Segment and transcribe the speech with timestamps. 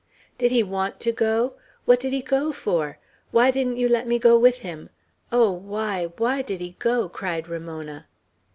[0.39, 1.53] "Did he want to go?
[1.85, 2.97] What did he go for?
[3.29, 4.89] Why didn't you let me go with him?
[5.31, 8.07] Oh, why, why did he go?" cried Ramona.